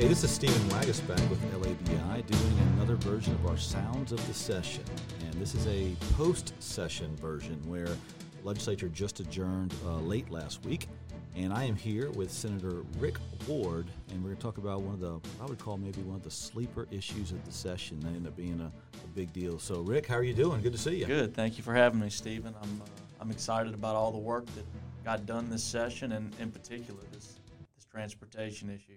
Hey, 0.00 0.08
this 0.08 0.24
is 0.24 0.30
Stephen 0.30 0.62
Waguespack 0.70 1.28
with 1.28 1.42
LABI 1.52 2.26
doing 2.26 2.58
another 2.72 2.96
version 2.96 3.34
of 3.34 3.46
our 3.46 3.58
Sounds 3.58 4.12
of 4.12 4.26
the 4.26 4.32
Session. 4.32 4.82
And 5.26 5.34
this 5.34 5.54
is 5.54 5.66
a 5.66 5.94
post 6.14 6.54
session 6.58 7.14
version 7.16 7.60
where 7.68 7.84
the 7.84 7.96
legislature 8.42 8.88
just 8.88 9.20
adjourned 9.20 9.74
uh, 9.84 9.96
late 9.96 10.30
last 10.30 10.64
week. 10.64 10.88
And 11.36 11.52
I 11.52 11.64
am 11.64 11.76
here 11.76 12.08
with 12.12 12.30
Senator 12.30 12.82
Rick 12.98 13.16
Ward, 13.46 13.88
and 14.08 14.22
we're 14.24 14.30
going 14.30 14.36
to 14.38 14.42
talk 14.42 14.56
about 14.56 14.80
one 14.80 14.94
of 14.94 15.00
the, 15.00 15.20
I 15.38 15.44
would 15.44 15.58
call 15.58 15.76
maybe 15.76 16.00
one 16.00 16.16
of 16.16 16.22
the 16.22 16.30
sleeper 16.30 16.88
issues 16.90 17.30
of 17.30 17.44
the 17.44 17.52
session 17.52 18.00
that 18.00 18.08
ended 18.08 18.28
up 18.28 18.36
being 18.38 18.58
a, 18.58 18.72
a 19.04 19.06
big 19.14 19.30
deal. 19.34 19.58
So, 19.58 19.82
Rick, 19.82 20.06
how 20.06 20.14
are 20.14 20.22
you 20.22 20.32
doing? 20.32 20.62
Good 20.62 20.72
to 20.72 20.78
see 20.78 20.96
you. 20.96 21.04
Good. 21.04 21.34
Thank 21.34 21.58
you 21.58 21.62
for 21.62 21.74
having 21.74 22.00
me, 22.00 22.08
Stephen. 22.08 22.54
I'm, 22.62 22.80
uh, 22.80 22.86
I'm 23.20 23.30
excited 23.30 23.74
about 23.74 23.96
all 23.96 24.12
the 24.12 24.18
work 24.18 24.46
that 24.54 24.64
got 25.04 25.26
done 25.26 25.50
this 25.50 25.62
session, 25.62 26.12
and 26.12 26.34
in 26.40 26.50
particular, 26.50 27.02
this, 27.12 27.38
this 27.76 27.84
transportation 27.84 28.70
issue. 28.70 28.96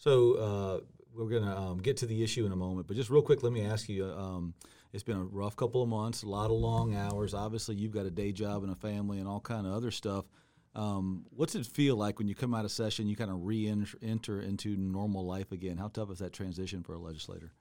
So 0.00 0.32
uh, 0.32 0.80
we're 1.14 1.28
going 1.28 1.44
to 1.44 1.54
um, 1.54 1.78
get 1.78 1.98
to 1.98 2.06
the 2.06 2.22
issue 2.22 2.46
in 2.46 2.52
a 2.52 2.56
moment, 2.56 2.86
but 2.86 2.96
just 2.96 3.10
real 3.10 3.20
quick, 3.20 3.42
let 3.42 3.52
me 3.52 3.66
ask 3.66 3.86
you. 3.86 4.06
Um, 4.06 4.54
it's 4.94 5.02
been 5.02 5.18
a 5.18 5.24
rough 5.24 5.56
couple 5.56 5.82
of 5.82 5.90
months, 5.90 6.22
a 6.22 6.26
lot 6.28 6.46
of 6.46 6.52
long 6.52 6.96
hours. 6.96 7.34
Obviously, 7.34 7.76
you've 7.76 7.92
got 7.92 8.06
a 8.06 8.10
day 8.10 8.32
job 8.32 8.62
and 8.62 8.72
a 8.72 8.74
family 8.74 9.18
and 9.18 9.28
all 9.28 9.40
kind 9.40 9.66
of 9.66 9.74
other 9.74 9.90
stuff. 9.90 10.24
Um, 10.74 11.26
what's 11.36 11.54
it 11.54 11.66
feel 11.66 11.96
like 11.96 12.18
when 12.18 12.28
you 12.28 12.34
come 12.34 12.54
out 12.54 12.64
of 12.64 12.72
session? 12.72 13.08
You 13.08 13.14
kind 13.14 13.30
of 13.30 13.44
re-enter 13.44 14.40
into 14.40 14.74
normal 14.78 15.26
life 15.26 15.52
again. 15.52 15.76
How 15.76 15.88
tough 15.88 16.10
is 16.10 16.20
that 16.20 16.32
transition 16.32 16.82
for 16.82 16.94
a 16.94 16.98
legislator? 16.98 17.52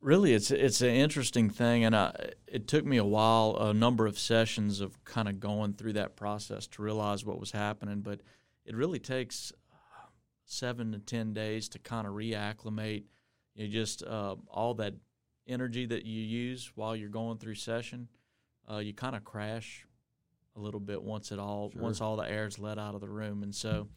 Really, 0.00 0.34
it's 0.34 0.52
it's 0.52 0.80
an 0.82 0.90
interesting 0.94 1.50
thing, 1.50 1.84
and 1.84 1.96
I, 1.96 2.14
it 2.46 2.68
took 2.68 2.84
me 2.84 2.98
a 2.98 3.04
while, 3.04 3.56
a 3.58 3.74
number 3.74 4.06
of 4.06 4.16
sessions 4.16 4.80
of 4.80 5.02
kind 5.04 5.28
of 5.28 5.40
going 5.40 5.72
through 5.72 5.94
that 5.94 6.14
process 6.14 6.68
to 6.68 6.82
realize 6.82 7.24
what 7.24 7.40
was 7.40 7.50
happening. 7.50 8.02
But 8.02 8.20
it 8.64 8.76
really 8.76 9.00
takes 9.00 9.52
seven 10.48 10.92
to 10.92 10.98
ten 10.98 11.34
days 11.34 11.68
to 11.68 11.78
kind 11.78 12.06
of 12.06 12.14
reacclimate. 12.14 13.04
You 13.54 13.68
just 13.68 14.02
uh, 14.02 14.36
all 14.50 14.74
that 14.74 14.94
energy 15.46 15.86
that 15.86 16.04
you 16.04 16.22
use 16.22 16.72
while 16.74 16.96
you're 16.96 17.08
going 17.08 17.38
through 17.38 17.54
session, 17.54 18.08
uh, 18.70 18.78
you 18.78 18.92
kind 18.92 19.14
of 19.14 19.24
crash 19.24 19.86
a 20.56 20.60
little 20.60 20.80
bit 20.80 21.02
once 21.02 21.30
it 21.30 21.38
all 21.38 21.70
sure. 21.70 21.82
once 21.82 22.00
all 22.00 22.16
the 22.16 22.28
air 22.28 22.46
is 22.46 22.58
let 22.58 22.78
out 22.78 22.94
of 22.94 23.00
the 23.00 23.08
room, 23.08 23.42
and 23.42 23.54
so 23.54 23.88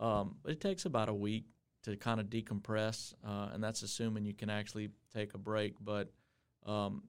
um, 0.00 0.36
it 0.46 0.60
takes 0.60 0.86
about 0.86 1.08
a 1.08 1.14
week 1.14 1.44
to 1.82 1.96
kind 1.96 2.20
of 2.20 2.26
decompress, 2.26 3.14
uh, 3.26 3.50
and 3.52 3.62
that's 3.62 3.82
assuming 3.82 4.24
you 4.24 4.34
can 4.34 4.50
actually 4.50 4.90
take 5.14 5.34
a 5.34 5.38
break. 5.38 5.74
But 5.80 6.10
um, 6.66 7.04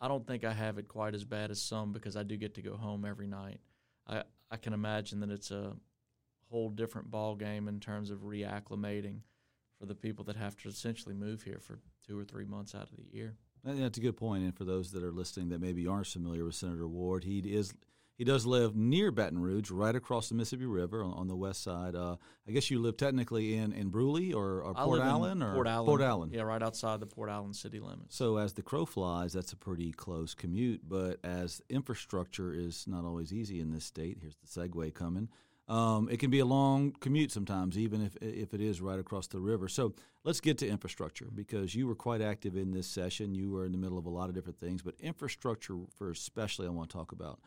I 0.00 0.08
don't 0.08 0.26
think 0.26 0.44
I 0.44 0.52
have 0.52 0.78
it 0.78 0.88
quite 0.88 1.14
as 1.14 1.24
bad 1.24 1.50
as 1.50 1.60
some 1.60 1.92
because 1.92 2.16
I 2.16 2.22
do 2.22 2.36
get 2.36 2.54
to 2.54 2.62
go 2.62 2.76
home 2.76 3.04
every 3.04 3.26
night. 3.26 3.60
I 4.06 4.24
I 4.50 4.56
can 4.58 4.74
imagine 4.74 5.20
that 5.20 5.30
it's 5.30 5.50
a 5.50 5.74
whole 6.50 6.68
different 6.68 7.10
ball 7.10 7.36
game 7.36 7.68
in 7.68 7.80
terms 7.80 8.10
of 8.10 8.18
reacclimating 8.20 9.20
for 9.78 9.86
the 9.86 9.94
people 9.94 10.24
that 10.24 10.36
have 10.36 10.56
to 10.58 10.68
essentially 10.68 11.14
move 11.14 11.42
here 11.42 11.60
for 11.60 11.78
two 12.06 12.18
or 12.18 12.24
three 12.24 12.44
months 12.44 12.74
out 12.74 12.88
of 12.90 12.96
the 12.96 13.16
year. 13.16 13.34
That's 13.64 13.98
a 13.98 14.00
good 14.00 14.16
point. 14.16 14.44
And 14.44 14.56
for 14.56 14.64
those 14.64 14.92
that 14.92 15.02
are 15.02 15.12
listening 15.12 15.50
that 15.50 15.60
maybe 15.60 15.86
aren't 15.86 16.06
familiar 16.06 16.44
with 16.44 16.54
Senator 16.54 16.88
Ward, 16.88 17.24
he 17.24 17.38
is 17.38 17.72
he 18.20 18.24
does 18.24 18.44
live 18.44 18.76
near 18.76 19.10
Baton 19.10 19.38
Rouge, 19.38 19.70
right 19.70 19.96
across 19.96 20.28
the 20.28 20.34
Mississippi 20.34 20.66
River 20.66 21.02
on, 21.02 21.14
on 21.14 21.26
the 21.26 21.36
west 21.36 21.62
side. 21.62 21.94
Uh, 21.94 22.16
I 22.46 22.50
guess 22.50 22.70
you 22.70 22.78
live 22.78 22.98
technically 22.98 23.56
in, 23.56 23.72
in 23.72 23.90
Brusly 23.90 24.34
or, 24.34 24.62
or 24.62 24.74
Port 24.74 25.00
Allen 25.00 25.42
or 25.42 25.54
Port 25.54 25.66
Allen. 25.66 25.86
Port 25.86 26.02
Allen. 26.02 26.30
Yeah, 26.30 26.42
right 26.42 26.62
outside 26.62 27.00
the 27.00 27.06
Port 27.06 27.30
Allen 27.30 27.54
city 27.54 27.80
limits. 27.80 28.14
So 28.14 28.36
as 28.36 28.52
the 28.52 28.60
crow 28.60 28.84
flies, 28.84 29.32
that's 29.32 29.54
a 29.54 29.56
pretty 29.56 29.92
close 29.92 30.34
commute. 30.34 30.82
But 30.86 31.18
as 31.24 31.62
infrastructure 31.70 32.52
is 32.52 32.84
not 32.86 33.06
always 33.06 33.32
easy 33.32 33.58
in 33.58 33.72
this 33.72 33.86
state, 33.86 34.18
here's 34.20 34.36
the 34.36 34.68
segue 34.68 34.92
coming. 34.92 35.30
Um, 35.70 36.08
it 36.10 36.18
can 36.18 36.30
be 36.30 36.40
a 36.40 36.44
long 36.44 36.90
commute 36.98 37.30
sometimes, 37.30 37.78
even 37.78 38.02
if 38.02 38.16
if 38.20 38.52
it 38.52 38.60
is 38.60 38.80
right 38.80 38.98
across 38.98 39.28
the 39.28 39.38
river. 39.38 39.68
So 39.68 39.94
let's 40.24 40.40
get 40.40 40.58
to 40.58 40.68
infrastructure 40.68 41.28
because 41.32 41.76
you 41.76 41.86
were 41.86 41.94
quite 41.94 42.20
active 42.20 42.56
in 42.56 42.72
this 42.72 42.88
session. 42.88 43.36
You 43.36 43.52
were 43.52 43.64
in 43.64 43.70
the 43.70 43.78
middle 43.78 43.96
of 43.96 44.04
a 44.04 44.10
lot 44.10 44.28
of 44.28 44.34
different 44.34 44.58
things, 44.58 44.82
but 44.82 44.96
infrastructure, 44.98 45.76
for 45.96 46.10
especially, 46.10 46.66
I 46.66 46.70
want 46.70 46.90
to 46.90 46.96
talk 46.96 47.12
about. 47.12 47.38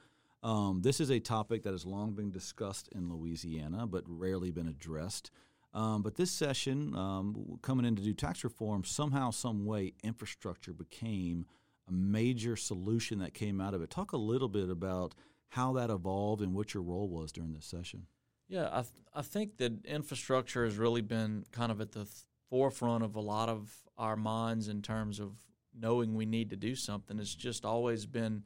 Um, 0.42 0.82
this 0.84 1.02
is 1.02 1.12
a 1.12 1.20
topic 1.20 1.64
that 1.64 1.72
has 1.72 1.86
long 1.86 2.14
been 2.14 2.32
discussed 2.32 2.88
in 2.96 3.10
Louisiana, 3.10 3.88
but 3.88 4.06
rarely 4.08 4.52
been 4.52 4.70
addressed. 4.70 5.30
Um, 5.74 6.02
but 6.02 6.16
this 6.16 6.32
session, 6.32 6.96
um, 6.96 7.60
coming 7.62 7.86
in 7.86 7.98
to 7.98 8.02
do 8.02 8.14
tax 8.14 8.46
reform, 8.46 8.86
somehow, 8.86 9.32
some 9.32 9.66
way, 9.66 9.94
infrastructure 10.02 10.72
became 10.72 11.46
a 11.90 11.92
major 11.92 12.56
solution 12.56 13.20
that 13.20 13.34
came 13.34 13.60
out 13.60 13.74
of 13.74 13.82
it. 13.82 13.90
Talk 13.90 14.14
a 14.14 14.18
little 14.18 14.48
bit 14.50 14.70
about 14.70 15.14
how 15.50 15.74
that 15.74 15.90
evolved 15.90 16.42
and 16.42 16.54
what 16.54 16.74
your 16.74 16.84
role 16.84 17.10
was 17.10 17.32
during 17.32 17.54
this 17.54 17.66
session. 17.66 18.08
Yeah, 18.48 18.70
I, 18.72 18.82
th- 18.82 18.94
I 19.14 19.22
think 19.22 19.58
that 19.58 19.86
infrastructure 19.86 20.66
has 20.66 20.78
really 20.78 21.02
been 21.02 21.46
kind 21.52 21.72
of 21.72 21.82
at 21.82 21.92
the 21.92 22.06
th- 22.06 22.26
forefront 22.50 23.04
of 23.04 23.16
a 23.16 23.22
lot 23.22 23.50
of 23.50 23.72
our 23.98 24.16
minds 24.16 24.68
in 24.68 24.82
terms 24.82 25.20
of 25.20 25.32
knowing 25.74 26.14
we 26.14 26.26
need 26.26 26.50
to 26.52 26.56
do 26.56 26.76
something. 26.76 27.20
It's 27.20 27.34
just 27.34 27.66
always 27.66 28.06
been 28.06 28.44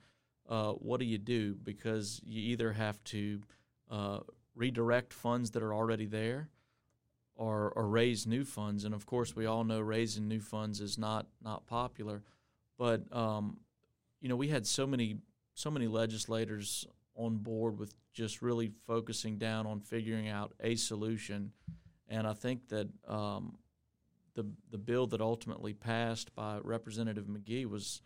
uh, 0.47 0.71
what 0.73 0.99
do 0.99 1.05
you 1.05 1.17
do? 1.17 1.55
Because 1.55 2.21
you 2.23 2.41
either 2.51 2.71
have 2.73 3.03
to 3.05 3.41
uh, 3.91 4.19
redirect 4.55 5.13
funds 5.13 5.51
that 5.51 5.63
are 5.63 5.73
already 5.73 6.05
there 6.05 6.49
or, 7.35 7.71
or 7.75 7.87
raise 7.87 8.25
new 8.25 8.45
funds. 8.45 8.85
And 8.85 8.93
of 8.93 9.05
course, 9.05 9.35
we 9.35 9.45
all 9.45 9.63
know 9.63 9.79
raising 9.81 10.27
new 10.27 10.39
funds 10.39 10.79
is 10.79 10.97
not, 10.97 11.27
not 11.43 11.67
popular. 11.67 12.23
But, 12.77 13.03
um, 13.15 13.57
you 14.21 14.29
know, 14.29 14.35
we 14.35 14.47
had 14.49 14.65
so 14.65 14.87
many 14.87 15.17
so 15.53 15.71
many 15.71 15.87
legislators 15.87 16.85
on 17.17 17.37
board 17.37 17.77
with 17.77 17.93
just 18.13 18.41
really 18.41 18.71
focusing 18.85 19.37
down 19.37 19.67
on 19.67 19.81
figuring 19.81 20.29
out 20.29 20.53
a 20.61 20.75
solution. 20.75 21.51
And 22.07 22.25
I 22.25 22.33
think 22.33 22.69
that 22.69 22.87
um, 23.07 23.57
the 24.35 24.45
the 24.71 24.77
bill 24.77 25.07
that 25.07 25.19
ultimately 25.19 25.73
passed 25.73 26.33
by 26.35 26.59
Representative 26.63 27.27
Magee 27.27 27.65
was 27.65 28.01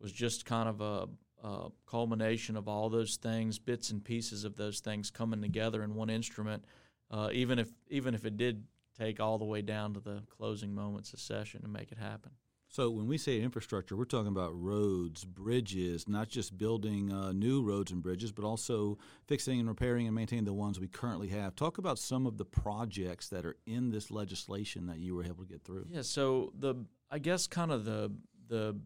was 0.00 0.12
just 0.12 0.44
kind 0.46 0.68
of 0.68 0.80
a, 0.80 1.08
a, 1.46 1.68
culmination 1.86 2.56
of 2.56 2.68
all 2.68 2.88
those 2.88 3.16
things, 3.16 3.58
bits 3.58 3.90
and 3.90 4.02
pieces 4.02 4.44
of 4.44 4.56
those 4.56 4.80
things 4.80 5.10
coming 5.10 5.42
together 5.42 5.82
in 5.82 5.94
one 5.94 6.08
instrument. 6.08 6.64
Uh, 7.10 7.28
even 7.32 7.58
if 7.58 7.68
even 7.88 8.14
if 8.14 8.24
it 8.24 8.36
did 8.36 8.64
take 8.98 9.20
all 9.20 9.38
the 9.38 9.44
way 9.44 9.62
down 9.62 9.94
to 9.94 10.00
the 10.00 10.22
closing 10.28 10.74
moments 10.74 11.12
of 11.12 11.20
session 11.20 11.62
to 11.62 11.68
make 11.68 11.90
it 11.90 11.98
happen. 11.98 12.32
So 12.72 12.88
when 12.88 13.08
we 13.08 13.18
say 13.18 13.40
infrastructure, 13.40 13.96
we're 13.96 14.04
talking 14.04 14.28
about 14.28 14.52
roads, 14.54 15.24
bridges, 15.24 16.08
not 16.08 16.28
just 16.28 16.56
building 16.56 17.12
uh, 17.12 17.32
new 17.32 17.62
roads 17.62 17.90
and 17.90 18.00
bridges, 18.00 18.30
but 18.30 18.44
also 18.44 18.96
fixing 19.26 19.58
and 19.58 19.68
repairing 19.68 20.06
and 20.06 20.14
maintaining 20.14 20.44
the 20.44 20.52
ones 20.52 20.78
we 20.78 20.86
currently 20.86 21.26
have. 21.28 21.56
Talk 21.56 21.78
about 21.78 21.98
some 21.98 22.28
of 22.28 22.38
the 22.38 22.44
projects 22.44 23.28
that 23.30 23.44
are 23.44 23.56
in 23.66 23.90
this 23.90 24.12
legislation 24.12 24.86
that 24.86 24.98
you 24.98 25.16
were 25.16 25.24
able 25.24 25.42
to 25.42 25.46
get 25.46 25.64
through. 25.64 25.86
Yeah. 25.90 26.02
So 26.02 26.52
the 26.56 26.76
I 27.10 27.18
guess 27.18 27.48
kind 27.48 27.72
of 27.72 27.84
the 27.84 28.12
the 28.46 28.78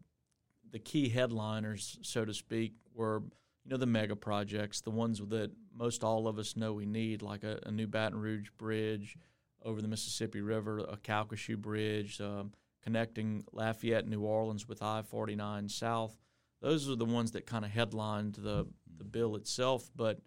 the 0.71 0.79
key 0.79 1.07
headliners, 1.09 1.99
so 2.01 2.25
to 2.25 2.33
speak, 2.33 2.73
were 2.95 3.21
you 3.65 3.69
know 3.69 3.77
the 3.77 3.85
mega 3.85 4.15
projects, 4.15 4.81
the 4.81 4.89
ones 4.89 5.21
that 5.29 5.51
most 5.71 6.03
all 6.03 6.27
of 6.27 6.39
us 6.39 6.55
know 6.55 6.73
we 6.73 6.87
need, 6.87 7.21
like 7.21 7.43
a, 7.43 7.59
a 7.67 7.71
new 7.71 7.85
Baton 7.85 8.19
Rouge 8.19 8.49
bridge 8.57 9.15
over 9.63 9.79
the 9.79 9.87
Mississippi 9.87 10.41
River, 10.41 10.79
a 10.79 10.97
Calcasieu 10.97 11.55
bridge. 11.55 12.19
Um, 12.19 12.53
connecting 12.85 13.43
Lafayette, 13.51 14.07
New 14.07 14.21
Orleans 14.21 14.67
with 14.67 14.81
I 14.83 15.01
49 15.01 15.67
South. 15.69 16.15
Those 16.61 16.87
are 16.89 16.95
the 16.95 17.05
ones 17.05 17.31
that 17.31 17.47
kind 17.47 17.65
of 17.65 17.71
headlined 17.71 18.35
the, 18.35 18.67
the 18.97 19.03
bill 19.03 19.35
itself. 19.35 19.89
But 19.95 20.19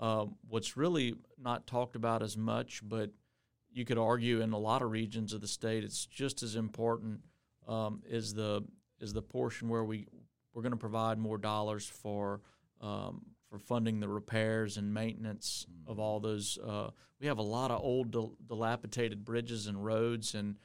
uh, 0.00 0.26
what's 0.46 0.76
really 0.76 1.14
not 1.42 1.66
talked 1.66 1.96
about 1.96 2.22
as 2.22 2.36
much, 2.36 2.82
but 2.84 3.10
you 3.70 3.84
could 3.84 3.98
argue 3.98 4.42
in 4.42 4.52
a 4.52 4.58
lot 4.58 4.82
of 4.82 4.90
regions 4.90 5.32
of 5.32 5.40
the 5.40 5.48
state, 5.48 5.84
it's 5.84 6.04
just 6.04 6.42
as 6.42 6.54
important 6.54 7.20
um, 7.66 8.02
is 8.06 8.34
the 8.34 8.62
is 9.00 9.12
the 9.12 9.22
portion 9.22 9.68
where 9.68 9.84
we 9.84 10.06
we're 10.52 10.62
going 10.62 10.72
to 10.72 10.78
provide 10.78 11.18
more 11.18 11.38
dollars 11.38 11.86
for 11.86 12.40
um, 12.80 13.22
for 13.48 13.58
funding 13.58 14.00
the 14.00 14.08
repairs 14.08 14.76
and 14.76 14.92
maintenance 14.92 15.66
of 15.86 15.98
all 15.98 16.20
those. 16.20 16.58
Uh, 16.58 16.90
we 17.20 17.26
have 17.26 17.38
a 17.38 17.42
lot 17.42 17.70
of 17.70 17.80
old, 17.80 18.10
dilapidated 18.48 19.24
bridges 19.24 19.66
and 19.66 19.84
roads, 19.84 20.34
and 20.34 20.56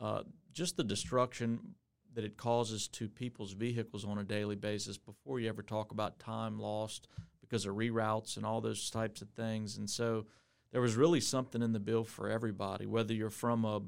uh, 0.00 0.22
just 0.54 0.76
the 0.76 0.84
destruction 0.84 1.74
that 2.14 2.24
it 2.24 2.36
causes 2.36 2.88
to 2.88 3.08
people's 3.08 3.52
vehicles 3.52 4.04
on 4.04 4.18
a 4.18 4.24
daily 4.24 4.54
basis 4.54 4.96
before 4.96 5.40
you 5.40 5.48
ever 5.48 5.62
talk 5.62 5.90
about 5.90 6.18
time 6.18 6.58
lost 6.58 7.08
because 7.40 7.66
of 7.66 7.74
reroutes 7.74 8.36
and 8.36 8.46
all 8.46 8.60
those 8.60 8.88
types 8.88 9.20
of 9.20 9.28
things. 9.30 9.76
And 9.76 9.90
so 9.90 10.26
there 10.72 10.80
was 10.80 10.96
really 10.96 11.20
something 11.20 11.60
in 11.60 11.72
the 11.72 11.80
bill 11.80 12.04
for 12.04 12.30
everybody, 12.30 12.86
whether 12.86 13.12
you're 13.12 13.30
from 13.30 13.64
a, 13.64 13.82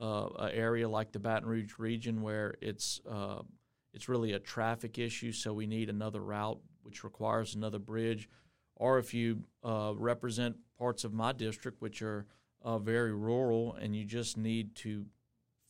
uh, 0.00 0.28
a 0.38 0.50
area 0.54 0.88
like 0.88 1.12
the 1.12 1.18
Baton 1.18 1.48
Rouge 1.48 1.74
region 1.78 2.22
where 2.22 2.54
it's 2.60 3.00
uh, 3.08 3.42
it's 3.94 4.08
really 4.08 4.32
a 4.32 4.38
traffic 4.38 4.98
issue, 4.98 5.32
so 5.32 5.52
we 5.52 5.66
need 5.66 5.90
another 5.90 6.20
route 6.20 6.58
which 6.82 7.04
requires 7.04 7.54
another 7.54 7.78
bridge, 7.78 8.28
or 8.74 8.98
if 8.98 9.12
you 9.12 9.44
uh, 9.62 9.92
represent 9.96 10.56
parts 10.78 11.04
of 11.04 11.12
my 11.12 11.32
district 11.32 11.80
which 11.82 12.00
are 12.00 12.26
uh, 12.62 12.78
very 12.78 13.12
rural 13.12 13.74
and 13.80 13.94
you 13.94 14.04
just 14.04 14.36
need 14.36 14.74
to 14.74 15.04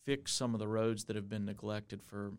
fix 0.05 0.33
some 0.33 0.55
of 0.55 0.61
the 0.61 0.69
roads 0.69 1.05
that 1.05 1.17
have 1.17 1.29
been 1.29 1.45
neglected 1.45 2.03
for 2.03 2.33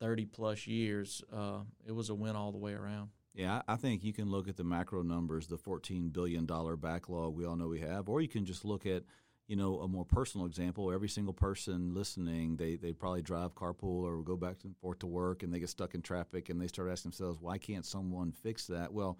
30 0.00 0.26
plus 0.26 0.66
years, 0.66 1.22
uh, 1.32 1.60
it 1.86 1.92
was 1.92 2.10
a 2.10 2.14
win 2.14 2.36
all 2.36 2.52
the 2.52 2.58
way 2.58 2.72
around. 2.72 3.10
Yeah, 3.34 3.62
I 3.66 3.76
think 3.76 4.04
you 4.04 4.12
can 4.12 4.30
look 4.30 4.48
at 4.48 4.56
the 4.56 4.64
macro 4.64 5.02
numbers, 5.02 5.48
the 5.48 5.58
$14 5.58 6.12
billion 6.12 6.46
backlog 6.76 7.34
we 7.34 7.44
all 7.44 7.56
know 7.56 7.68
we 7.68 7.80
have, 7.80 8.08
or 8.08 8.20
you 8.20 8.28
can 8.28 8.44
just 8.44 8.64
look 8.64 8.86
at 8.86 9.02
you 9.46 9.56
know, 9.56 9.80
a 9.80 9.88
more 9.88 10.04
personal 10.04 10.46
example, 10.46 10.90
every 10.90 11.08
single 11.08 11.34
person 11.34 11.92
listening, 11.92 12.56
they, 12.56 12.76
they 12.76 12.92
probably 12.92 13.20
drive 13.20 13.54
carpool 13.54 14.02
or 14.02 14.22
go 14.22 14.36
back 14.36 14.56
and 14.64 14.76
forth 14.78 15.00
to 15.00 15.06
work 15.06 15.42
and 15.42 15.52
they 15.52 15.58
get 15.58 15.68
stuck 15.68 15.94
in 15.94 16.00
traffic 16.00 16.48
and 16.48 16.60
they 16.60 16.66
start 16.66 16.90
asking 16.90 17.10
themselves, 17.10 17.38
why 17.40 17.58
can't 17.58 17.84
someone 17.84 18.32
fix 18.32 18.66
that? 18.68 18.92
Well, 18.92 19.18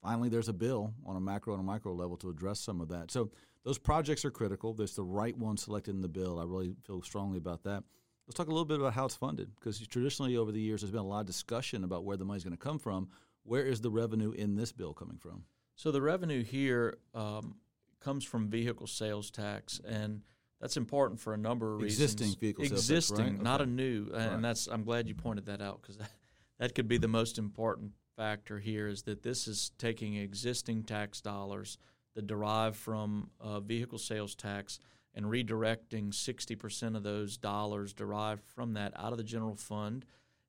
finally, 0.00 0.28
there's 0.28 0.48
a 0.48 0.52
bill 0.52 0.94
on 1.04 1.16
a 1.16 1.20
macro 1.20 1.54
and 1.54 1.60
a 1.60 1.64
micro 1.64 1.92
level 1.92 2.16
to 2.18 2.30
address 2.30 2.60
some 2.60 2.80
of 2.80 2.88
that. 2.88 3.10
So 3.10 3.32
those 3.64 3.78
projects 3.78 4.24
are 4.24 4.30
critical. 4.30 4.74
There's 4.74 4.94
the 4.94 5.02
right 5.04 5.36
one 5.36 5.56
selected 5.56 5.94
in 5.94 6.00
the 6.02 6.08
bill. 6.08 6.38
I 6.38 6.44
really 6.44 6.74
feel 6.86 7.02
strongly 7.02 7.38
about 7.38 7.64
that. 7.64 7.82
Let's 8.26 8.36
talk 8.36 8.46
a 8.46 8.50
little 8.50 8.64
bit 8.64 8.78
about 8.80 8.94
how 8.94 9.04
it's 9.06 9.14
funded 9.16 9.50
because 9.54 9.78
traditionally 9.86 10.36
over 10.36 10.52
the 10.52 10.60
years, 10.60 10.80
there's 10.80 10.90
been 10.90 11.00
a 11.00 11.06
lot 11.06 11.20
of 11.20 11.26
discussion 11.26 11.84
about 11.84 12.04
where 12.04 12.16
the 12.16 12.24
money's 12.24 12.44
going 12.44 12.56
to 12.56 12.62
come 12.62 12.78
from. 12.78 13.08
Where 13.42 13.64
is 13.64 13.80
the 13.80 13.90
revenue 13.90 14.32
in 14.32 14.54
this 14.56 14.72
bill 14.72 14.94
coming 14.94 15.18
from? 15.18 15.44
So 15.76 15.90
the 15.90 16.00
revenue 16.00 16.42
here 16.42 16.96
um, 17.14 17.56
comes 18.00 18.24
from 18.24 18.48
vehicle 18.48 18.86
sales 18.86 19.30
tax, 19.30 19.80
and 19.86 20.22
that's 20.60 20.76
important 20.78 21.20
for 21.20 21.34
a 21.34 21.36
number 21.36 21.74
of 21.74 21.82
Existing 21.82 22.26
reasons. 22.28 22.34
vehicle 22.40 22.64
Existing, 22.64 22.94
vehicle 22.94 23.16
sales 23.16 23.18
tax, 23.18 23.38
right? 23.38 23.42
not 23.42 23.60
Okay. 23.60 23.70
a 23.70 23.72
new, 23.72 24.10
and 24.14 24.32
Right. 24.34 24.42
that's 24.42 24.66
I'm 24.68 24.84
glad 24.84 25.08
you 25.08 25.14
pointed 25.14 25.46
that 25.46 25.60
out 25.60 25.82
because 25.82 25.98
that, 25.98 26.10
that 26.58 26.74
could 26.74 26.88
be 26.88 26.96
the 26.96 27.08
most 27.08 27.36
important 27.38 27.92
factor 28.16 28.58
here 28.60 28.86
is 28.86 29.02
that 29.02 29.22
this 29.22 29.46
is 29.48 29.72
taking 29.76 30.14
existing 30.14 30.84
tax 30.84 31.20
dollars 31.20 31.76
that 32.14 32.26
derive 32.26 32.76
from 32.76 33.30
uh, 33.40 33.60
vehicle 33.60 33.98
sales 33.98 34.34
tax 34.34 34.78
and 35.14 35.26
redirecting 35.26 36.10
60% 36.10 36.96
of 36.96 37.02
those 37.02 37.36
dollars 37.36 37.92
derived 37.92 38.44
from 38.44 38.74
that 38.74 38.92
out 38.96 39.12
of 39.12 39.18
the 39.18 39.24
general 39.24 39.54
fund 39.54 40.04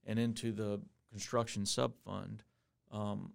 and 0.05 0.17
into 0.17 0.51
the 0.51 0.81
construction 1.11 1.65
sub 1.65 1.95
fund. 2.03 2.43
Um, 2.91 3.33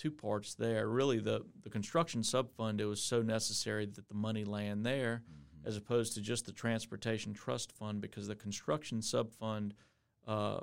two 0.00 0.10
parts 0.10 0.54
there. 0.54 0.88
Really, 0.88 1.18
the 1.18 1.44
the 1.62 1.70
construction 1.70 2.22
sub 2.22 2.50
fund 2.52 2.80
it 2.80 2.86
was 2.86 3.02
so 3.02 3.22
necessary 3.22 3.86
that 3.86 4.08
the 4.08 4.14
money 4.14 4.44
land 4.44 4.84
there, 4.84 5.22
as 5.64 5.76
opposed 5.76 6.14
to 6.14 6.20
just 6.20 6.46
the 6.46 6.52
transportation 6.52 7.34
trust 7.34 7.72
fund, 7.72 8.00
because 8.00 8.26
the 8.26 8.34
construction 8.34 9.02
sub 9.02 9.30
fund, 9.32 9.74
uh, 10.26 10.60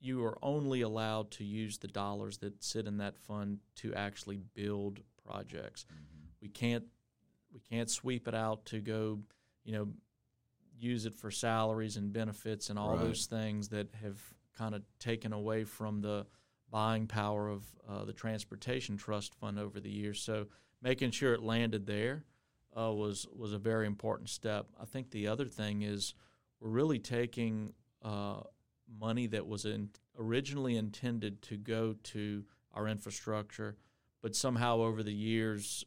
you 0.00 0.24
are 0.24 0.38
only 0.42 0.80
allowed 0.80 1.30
to 1.32 1.44
use 1.44 1.78
the 1.78 1.88
dollars 1.88 2.38
that 2.38 2.62
sit 2.64 2.86
in 2.86 2.96
that 2.98 3.18
fund 3.18 3.58
to 3.76 3.94
actually 3.94 4.38
build 4.54 5.00
projects. 5.26 5.84
We 6.40 6.48
can't 6.48 6.84
we 7.52 7.60
can't 7.60 7.90
sweep 7.90 8.28
it 8.28 8.34
out 8.34 8.64
to 8.66 8.80
go, 8.80 9.18
you 9.64 9.72
know, 9.72 9.88
use 10.78 11.04
it 11.04 11.14
for 11.14 11.30
salaries 11.30 11.96
and 11.96 12.12
benefits 12.12 12.70
and 12.70 12.78
all 12.78 12.90
Right. 12.90 13.00
those 13.00 13.26
things 13.26 13.68
that 13.68 13.88
have 14.02 14.18
kind 14.56 14.74
of 14.74 14.82
taken 14.98 15.32
away 15.32 15.64
from 15.64 16.00
the 16.00 16.26
buying 16.70 17.06
power 17.06 17.48
of 17.48 17.64
uh, 17.88 18.04
the 18.04 18.12
transportation 18.12 18.96
trust 18.96 19.34
fund 19.34 19.58
over 19.58 19.80
the 19.80 19.90
years. 19.90 20.22
So 20.22 20.46
making 20.80 21.10
sure 21.10 21.34
it 21.34 21.42
landed 21.42 21.86
there 21.86 22.24
uh, 22.76 22.92
was 22.92 23.26
was 23.36 23.52
a 23.52 23.58
very 23.58 23.86
important 23.86 24.28
step. 24.30 24.66
I 24.80 24.84
think 24.86 25.10
the 25.10 25.26
other 25.26 25.46
thing 25.46 25.82
is 25.82 26.14
we're 26.60 26.70
really 26.70 26.98
taking 27.00 27.74
uh, 28.02 28.40
money 28.98 29.26
that 29.28 29.46
was 29.46 29.64
in, 29.64 29.90
originally 30.18 30.76
intended 30.76 31.42
to 31.42 31.56
go 31.56 31.94
to 32.02 32.44
our 32.72 32.88
infrastructure, 32.88 33.76
but 34.22 34.34
somehow 34.34 34.78
over 34.78 35.02
the 35.02 35.12
years 35.12 35.84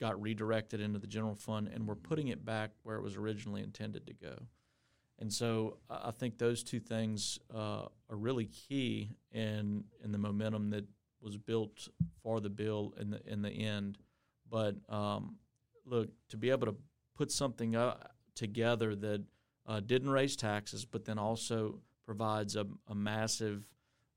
got 0.00 0.20
redirected 0.20 0.80
into 0.80 0.98
the 0.98 1.06
general 1.06 1.34
fund, 1.34 1.68
and 1.72 1.86
we're 1.86 1.94
putting 1.94 2.28
it 2.28 2.44
back 2.44 2.70
where 2.82 2.96
it 2.96 3.02
was 3.02 3.16
originally 3.16 3.62
intended 3.62 4.06
to 4.06 4.12
go. 4.12 4.34
And 5.18 5.32
so 5.32 5.78
I 5.88 6.10
think 6.10 6.38
those 6.38 6.64
two 6.64 6.80
things 6.80 7.38
uh, 7.54 7.86
are 8.10 8.16
really 8.16 8.46
key 8.46 9.10
in 9.30 9.84
in 10.02 10.10
the 10.10 10.18
momentum 10.18 10.70
that 10.70 10.84
was 11.20 11.36
built 11.36 11.88
for 12.22 12.40
the 12.40 12.50
bill 12.50 12.94
in 13.00 13.10
the 13.10 13.20
in 13.26 13.42
the 13.42 13.50
end. 13.50 13.98
But 14.50 14.74
um, 14.88 15.36
look, 15.86 16.10
to 16.30 16.36
be 16.36 16.50
able 16.50 16.66
to 16.66 16.76
put 17.16 17.30
something 17.30 17.76
uh, 17.76 17.96
together 18.34 18.96
that 18.96 19.22
uh, 19.66 19.80
didn't 19.80 20.10
raise 20.10 20.34
taxes, 20.34 20.84
but 20.84 21.04
then 21.04 21.18
also 21.18 21.78
provides 22.04 22.56
a, 22.56 22.66
a 22.88 22.94
massive 22.94 23.66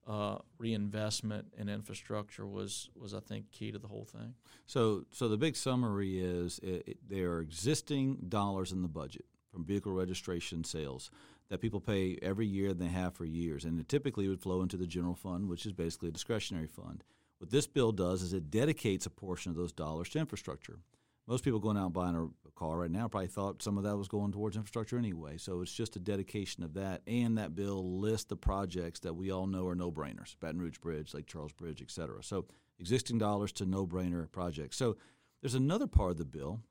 uh, 0.07 0.37
reinvestment 0.59 1.47
in 1.57 1.67
infrastructure 1.67 2.45
was 2.45 2.89
was 2.95 3.13
I 3.13 3.19
think 3.19 3.51
key 3.51 3.71
to 3.71 3.79
the 3.79 3.87
whole 3.87 4.05
thing. 4.05 4.35
So, 4.67 5.05
so 5.11 5.27
the 5.27 5.37
big 5.37 5.55
summary 5.55 6.19
is 6.19 6.59
it, 6.59 6.83
it, 6.87 6.97
there 7.09 7.31
are 7.31 7.41
existing 7.41 8.17
dollars 8.29 8.71
in 8.71 8.81
the 8.81 8.87
budget 8.87 9.25
from 9.51 9.65
vehicle 9.65 9.93
registration 9.93 10.63
sales 10.63 11.09
that 11.49 11.61
people 11.61 11.79
pay 11.79 12.17
every 12.21 12.45
year 12.45 12.69
and 12.69 12.79
they 12.79 12.87
have 12.87 13.13
for 13.13 13.25
years, 13.25 13.65
and 13.65 13.79
it 13.79 13.87
typically 13.87 14.27
would 14.27 14.41
flow 14.41 14.61
into 14.61 14.77
the 14.77 14.87
general 14.87 15.15
fund, 15.15 15.47
which 15.47 15.65
is 15.65 15.73
basically 15.73 16.09
a 16.09 16.11
discretionary 16.11 16.67
fund. 16.67 17.03
What 17.37 17.51
this 17.51 17.67
bill 17.67 17.91
does 17.91 18.21
is 18.21 18.33
it 18.33 18.49
dedicates 18.49 19.05
a 19.05 19.11
portion 19.11 19.51
of 19.51 19.55
those 19.55 19.71
dollars 19.71 20.09
to 20.09 20.19
infrastructure. 20.19 20.79
Most 21.27 21.43
people 21.43 21.59
going 21.59 21.77
out 21.77 21.85
and 21.85 21.93
buying 21.93 22.15
a 22.15 22.51
car 22.51 22.77
right 22.77 22.91
now 22.91 23.07
probably 23.07 23.27
thought 23.27 23.63
some 23.63 23.77
of 23.77 23.83
that 23.83 23.97
was 23.97 24.07
going 24.07 24.31
towards 24.31 24.55
infrastructure 24.55 24.97
anyway. 24.97 25.37
So 25.37 25.61
it's 25.61 25.73
just 25.73 25.95
a 25.95 25.99
dedication 25.99 26.63
of 26.63 26.75
that, 26.75 27.01
and 27.07 27.37
that 27.37 27.55
bill 27.55 27.99
lists 27.99 28.27
the 28.27 28.35
projects 28.37 28.99
that 29.01 29.15
we 29.15 29.31
all 29.31 29.47
know 29.47 29.67
are 29.67 29.75
no-brainers: 29.75 30.35
Baton 30.39 30.61
Rouge 30.61 30.77
Bridge, 30.77 31.13
Lake 31.13 31.27
Charles 31.27 31.51
Bridge, 31.51 31.81
et 31.81 31.91
cetera. 31.91 32.23
So 32.23 32.45
existing 32.79 33.17
dollars 33.17 33.51
to 33.53 33.65
no-brainer 33.65 34.31
projects. 34.31 34.77
So 34.77 34.97
there's 35.41 35.55
another 35.55 35.87
part 35.87 36.11
of 36.11 36.17
the 36.17 36.25
bill 36.25 36.61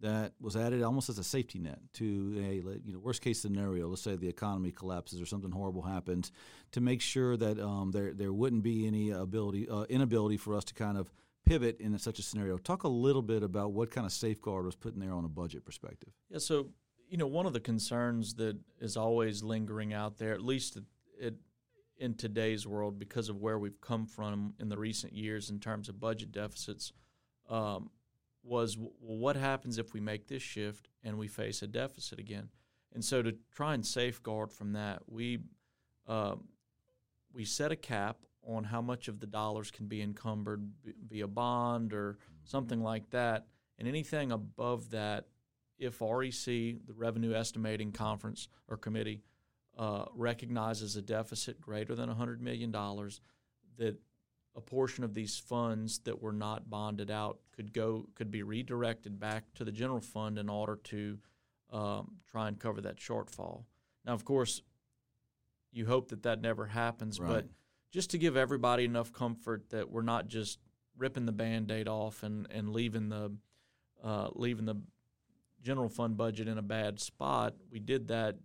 that 0.00 0.32
was 0.40 0.56
added 0.56 0.82
almost 0.82 1.10
as 1.10 1.18
a 1.18 1.24
safety 1.24 1.58
net 1.58 1.78
to 1.92 2.34
a 2.38 2.54
you 2.84 2.92
know 2.92 2.98
worst 2.98 3.22
case 3.22 3.40
scenario. 3.40 3.86
Let's 3.86 4.02
say 4.02 4.16
the 4.16 4.28
economy 4.28 4.72
collapses 4.72 5.20
or 5.20 5.26
something 5.26 5.52
horrible 5.52 5.82
happens, 5.82 6.32
to 6.72 6.80
make 6.80 7.00
sure 7.00 7.36
that 7.36 7.60
um, 7.60 7.92
there 7.92 8.12
there 8.12 8.32
wouldn't 8.32 8.62
be 8.62 8.86
any 8.86 9.10
ability 9.10 9.68
uh, 9.68 9.82
inability 9.84 10.36
for 10.36 10.56
us 10.56 10.64
to 10.64 10.74
kind 10.74 10.98
of 10.98 11.12
pivot 11.46 11.80
in 11.80 11.96
such 11.98 12.18
a 12.18 12.22
scenario. 12.22 12.58
Talk 12.58 12.84
a 12.84 12.88
little 12.88 13.22
bit 13.22 13.42
about 13.42 13.72
what 13.72 13.90
kind 13.90 14.06
of 14.06 14.12
safeguard 14.12 14.64
was 14.64 14.76
put 14.76 14.94
in 14.94 15.00
there 15.00 15.12
on 15.12 15.24
a 15.24 15.28
budget 15.28 15.64
perspective. 15.64 16.12
Yeah, 16.30 16.38
so 16.38 16.68
you 17.10 17.16
know, 17.16 17.26
one 17.26 17.44
of 17.44 17.52
the 17.52 17.60
concerns 17.60 18.34
that 18.34 18.56
is 18.80 18.96
always 18.96 19.42
lingering 19.42 19.92
out 19.92 20.18
there, 20.18 20.32
at 20.32 20.42
least 20.42 20.76
it, 20.76 20.84
it, 21.18 21.34
in 21.98 22.14
today's 22.14 22.68
world, 22.68 23.00
because 23.00 23.28
of 23.28 23.36
where 23.36 23.58
we've 23.58 23.80
come 23.80 24.06
from 24.06 24.54
in 24.60 24.68
the 24.68 24.78
recent 24.78 25.12
years 25.12 25.50
in 25.50 25.58
terms 25.58 25.88
of 25.88 25.98
budget 25.98 26.30
deficits, 26.30 26.92
um, 27.48 27.90
was 28.44 28.78
what 29.00 29.34
happens 29.34 29.76
if 29.76 29.92
we 29.92 30.00
make 30.00 30.28
this 30.28 30.42
shift 30.42 30.88
and 31.02 31.18
we 31.18 31.26
face 31.26 31.62
a 31.62 31.66
deficit 31.66 32.20
again? 32.20 32.48
And 32.94 33.04
so, 33.04 33.22
to 33.22 33.34
try 33.54 33.74
and 33.74 33.84
safeguard 33.84 34.52
from 34.52 34.72
that, 34.72 35.02
we 35.06 35.40
um, 36.06 36.44
we 37.32 37.44
set 37.44 37.72
a 37.72 37.76
cap 37.76 38.18
on 38.46 38.64
how 38.64 38.80
much 38.80 39.08
of 39.08 39.20
the 39.20 39.26
dollars 39.26 39.70
can 39.70 39.86
be 39.86 40.02
encumbered 40.02 40.70
via 41.08 41.26
bond 41.26 41.92
or 41.92 42.18
something 42.44 42.82
like 42.82 43.10
that, 43.10 43.46
and 43.78 43.86
anything 43.86 44.32
above 44.32 44.90
that 44.90 45.26
if 45.78 46.00
REC, 46.00 46.44
the 46.44 46.94
Revenue 46.94 47.34
Estimating 47.34 47.92
Conference 47.92 48.48
or 48.68 48.76
Committee, 48.76 49.22
uh, 49.78 50.04
recognizes 50.14 50.96
a 50.96 51.02
deficit 51.02 51.60
greater 51.60 51.94
than 51.94 52.10
$100 52.10 52.40
million, 52.40 52.70
that 53.78 53.98
a 54.56 54.60
portion 54.60 55.04
of 55.04 55.14
these 55.14 55.38
funds 55.38 56.00
that 56.00 56.20
were 56.20 56.32
not 56.32 56.68
bonded 56.68 57.10
out 57.10 57.38
could 57.52 57.72
go 57.72 58.06
could 58.14 58.30
be 58.30 58.42
redirected 58.42 59.18
back 59.18 59.44
to 59.54 59.64
the 59.64 59.72
general 59.72 60.00
fund 60.00 60.38
in 60.38 60.48
order 60.48 60.76
to 60.84 61.18
um, 61.72 62.16
try 62.30 62.48
and 62.48 62.58
cover 62.58 62.80
that 62.80 62.96
shortfall. 62.96 63.64
Now, 64.04 64.12
of 64.12 64.24
course, 64.24 64.60
you 65.72 65.86
hope 65.86 66.08
that 66.08 66.24
that 66.24 66.40
never 66.40 66.66
happens, 66.66 67.18
but 67.18 67.26
Right. 67.26 67.44
Just 67.90 68.10
to 68.10 68.18
give 68.18 68.36
everybody 68.36 68.84
enough 68.84 69.12
comfort 69.12 69.70
that 69.70 69.90
we're 69.90 70.02
not 70.02 70.28
just 70.28 70.58
ripping 70.96 71.26
the 71.26 71.32
band-aid 71.32 71.88
off 71.88 72.22
and, 72.22 72.46
and 72.50 72.70
leaving 72.70 73.08
the 73.08 73.32
uh, 74.02 74.28
leaving 74.34 74.64
the 74.64 74.80
general 75.62 75.88
fund 75.88 76.16
budget 76.16 76.48
in 76.48 76.56
a 76.56 76.62
bad 76.62 76.98
spot, 76.98 77.54
we 77.70 77.78
did 77.78 78.08
that 78.08 78.36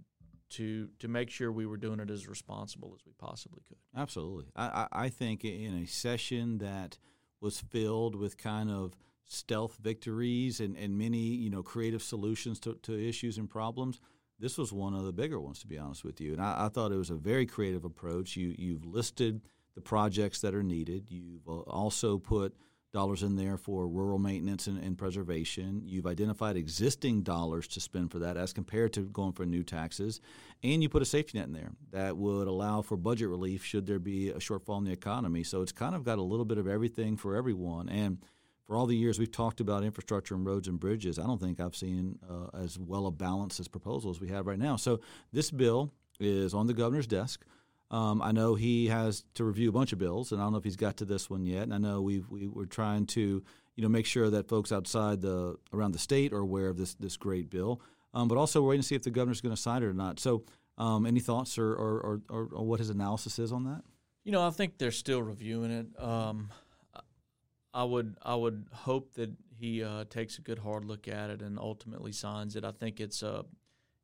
to 0.49 0.89
to 0.99 1.07
make 1.07 1.29
sure 1.29 1.51
we 1.51 1.65
were 1.65 1.77
doing 1.77 1.99
it 1.99 2.09
as 2.09 2.27
responsible 2.27 2.93
as 2.93 3.05
we 3.05 3.13
possibly 3.17 3.61
could. 3.67 3.77
Absolutely. 3.95 4.45
I, 4.55 4.87
I, 4.91 5.09
think 5.09 5.43
in 5.43 5.73
a 5.75 5.87
session 5.87 6.59
that 6.59 6.97
was 7.41 7.59
filled 7.59 8.15
with 8.15 8.37
kind 8.37 8.69
of 8.69 8.95
stealth 9.25 9.77
victories 9.81 10.59
and, 10.59 10.77
and 10.77 10.97
many, 10.97 11.17
you 11.17 11.49
know, 11.49 11.63
creative 11.63 12.03
solutions 12.03 12.59
to, 12.59 12.75
to 12.83 12.93
issues 12.93 13.37
and 13.37 13.49
problems, 13.49 13.99
this 14.39 14.57
was 14.57 14.73
one 14.73 14.93
of 14.93 15.03
the 15.03 15.13
bigger 15.13 15.39
ones, 15.39 15.59
to 15.59 15.67
be 15.67 15.77
honest 15.77 16.03
with 16.03 16.19
you. 16.19 16.33
And 16.33 16.41
I, 16.41 16.65
I 16.65 16.69
thought 16.69 16.91
it 16.91 16.97
was 16.97 17.09
a 17.09 17.15
very 17.15 17.45
creative 17.45 17.85
approach. 17.85 18.35
You, 18.35 18.55
you've 18.57 18.85
listed 18.85 19.41
the 19.75 19.81
projects 19.81 20.41
that 20.41 20.55
are 20.55 20.63
needed. 20.63 21.09
You've 21.09 21.47
uh, 21.47 21.59
also 21.61 22.17
put 22.17 22.55
dollars 22.95 23.23
in 23.23 23.35
there 23.35 23.57
for 23.57 23.89
rural 23.89 24.17
maintenance 24.17 24.67
and, 24.67 24.81
and 24.81 24.97
preservation. 24.97 25.81
You've 25.83 26.07
identified 26.07 26.55
existing 26.55 27.23
dollars 27.23 27.67
to 27.69 27.81
spend 27.81 28.09
for 28.09 28.19
that 28.19 28.37
as 28.37 28.53
compared 28.53 28.93
to 28.93 29.01
going 29.01 29.33
for 29.33 29.45
new 29.45 29.63
taxes. 29.63 30.21
And 30.63 30.81
you 30.81 30.87
put 30.87 31.01
a 31.01 31.05
safety 31.05 31.37
net 31.37 31.47
in 31.47 31.53
there 31.53 31.71
that 31.91 32.15
would 32.15 32.47
allow 32.47 32.81
for 32.81 32.95
budget 32.95 33.27
relief 33.27 33.65
should 33.65 33.85
there 33.85 33.99
be 33.99 34.29
a 34.29 34.35
shortfall 34.35 34.77
in 34.77 34.85
the 34.85 34.93
economy. 34.93 35.43
So 35.43 35.61
it's 35.61 35.73
kind 35.73 35.93
of 35.93 36.05
got 36.05 36.19
a 36.19 36.23
little 36.23 36.45
bit 36.45 36.57
of 36.57 36.69
everything 36.69 37.17
for 37.17 37.35
everyone. 37.35 37.89
And 37.89 38.19
for 38.65 38.75
all 38.75 38.85
the 38.85 38.95
years 38.95 39.19
we've 39.19 39.31
talked 39.31 39.59
about 39.59 39.83
infrastructure 39.83 40.35
and 40.35 40.45
roads 40.45 40.67
and 40.67 40.79
bridges, 40.79 41.19
I 41.19 41.23
don't 41.23 41.39
think 41.39 41.59
I've 41.59 41.75
seen 41.75 42.17
uh, 42.29 42.57
as 42.57 42.79
well 42.79 43.05
a 43.05 43.11
balanced 43.11 43.59
as 43.59 43.67
proposal 43.67 44.09
as 44.09 44.19
we 44.19 44.29
have 44.29 44.47
right 44.47 44.59
now. 44.59 44.75
So 44.75 44.99
this 45.31 45.51
bill 45.51 45.91
is 46.19 46.53
on 46.53 46.67
the 46.67 46.73
governor's 46.73 47.07
desk. 47.07 47.45
Um, 47.91 48.21
I 48.21 48.31
know 48.31 48.55
he 48.55 48.87
has 48.87 49.23
to 49.35 49.43
review 49.43 49.69
a 49.69 49.71
bunch 49.71 49.93
of 49.93 49.99
bills, 49.99 50.31
and 50.31 50.41
I 50.41 50.45
don't 50.45 50.53
know 50.53 50.57
if 50.57 50.63
he's 50.63 50.75
got 50.75 50.97
to 50.97 51.05
this 51.05 51.29
one 51.29 51.45
yet. 51.45 51.63
And 51.63 51.73
I 51.73 51.77
know 51.77 52.01
we 52.01 52.23
we 52.29 52.47
were 52.47 52.65
trying 52.65 53.05
to, 53.07 53.43
you 53.75 53.83
know 53.83 53.89
make 53.89 54.07
sure 54.07 54.29
that 54.31 54.49
folks 54.49 54.71
outside 54.71 55.21
the 55.21 55.57
around 55.71 55.91
the 55.91 55.99
state 55.99 56.33
are 56.33 56.39
aware 56.39 56.69
of 56.69 56.77
this 56.77 56.95
this 56.95 57.15
great 57.15 57.49
bill. 57.49 57.81
Um, 58.13 58.27
but 58.27 58.37
also 58.37 58.61
we're 58.61 58.69
waiting 58.69 58.81
to 58.81 58.87
see 58.87 58.95
if 58.95 59.03
the 59.03 59.11
governor's 59.11 59.41
going 59.41 59.55
to 59.55 59.61
sign 59.61 59.83
it 59.83 59.85
or 59.85 59.93
not. 59.93 60.19
So, 60.19 60.43
um, 60.77 61.05
any 61.05 61.19
thoughts 61.19 61.57
or 61.57 61.73
or, 61.73 62.21
or 62.29 62.49
or, 62.51 62.65
what 62.65 62.79
his 62.79 62.89
analysis 62.89 63.37
is 63.37 63.51
on 63.51 63.65
that? 63.65 63.83
You 64.23 64.31
know, 64.31 64.45
I 64.45 64.49
think 64.49 64.77
they're 64.79 64.91
still 64.91 65.21
reviewing 65.21 65.71
it. 65.71 65.85
I 67.75 67.83
would 67.83 68.15
I 68.21 68.35
would 68.35 68.67
hope 68.71 69.13
that 69.15 69.31
he 69.51 69.83
uh, 69.83 70.05
takes 70.09 70.37
a 70.37 70.41
good 70.41 70.59
hard 70.59 70.85
look 70.85 71.09
at 71.09 71.29
it 71.29 71.41
and 71.41 71.59
ultimately 71.59 72.13
signs 72.13 72.55
it. 72.55 72.63
I 72.63 72.71
think 72.71 73.01
it's 73.01 73.21
a 73.21 73.43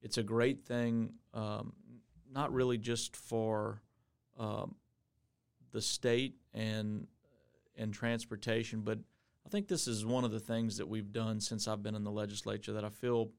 it's 0.02 0.18
a 0.18 0.24
great 0.24 0.66
thing, 0.66 1.14
um, 1.34 1.72
not 2.30 2.52
really 2.52 2.78
just 2.78 3.16
for 3.16 3.82
um, 4.38 4.76
the 5.72 5.82
state 5.82 6.36
and 6.54 7.08
and 7.78 7.94
transportation, 7.94 8.82
but 8.82 9.00
I 9.46 9.50
think 9.50 9.70
this 9.70 9.88
is 9.88 10.06
one 10.06 10.26
of 10.26 10.32
the 10.32 10.40
things 10.40 10.78
that 10.78 10.88
we've 10.90 11.14
done 11.14 11.40
since 11.40 11.66
I've 11.66 11.82
been 11.82 11.96
in 11.96 12.04
the 12.04 12.12
legislature 12.12 12.74
that 12.74 12.84
I 12.84 12.90
feel 12.90 13.32